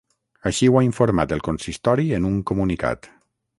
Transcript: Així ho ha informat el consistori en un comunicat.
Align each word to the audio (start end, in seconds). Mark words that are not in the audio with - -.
Així 0.49 0.69
ho 0.69 0.79
ha 0.79 0.83
informat 0.85 1.35
el 1.37 1.45
consistori 1.49 2.09
en 2.19 2.27
un 2.33 2.43
comunicat. 2.53 3.11